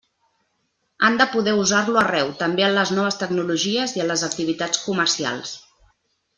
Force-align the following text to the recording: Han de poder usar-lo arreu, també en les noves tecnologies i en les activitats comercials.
Han 1.09 1.19
de 1.21 1.27
poder 1.33 1.53
usar-lo 1.65 1.99
arreu, 2.03 2.31
també 2.41 2.67
en 2.69 2.75
les 2.79 2.95
noves 3.01 3.21
tecnologies 3.25 3.95
i 3.99 4.05
en 4.07 4.13
les 4.15 4.27
activitats 4.33 4.85
comercials. 4.89 5.57